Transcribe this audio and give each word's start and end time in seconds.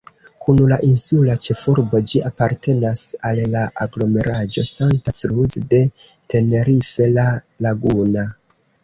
Kun 0.43 0.59
la 0.69 0.77
insula 0.85 1.33
ĉefurbo 1.47 1.99
ĝi 2.11 2.21
apartenas 2.29 3.03
al 3.31 3.41
la 3.57 3.65
aglomeraĵo 3.85 4.63
Santa 4.71 5.13
Cruz 5.21 5.59
de 5.75 5.83
Tenerife-La 6.35 7.27
Laguna. 7.69 8.25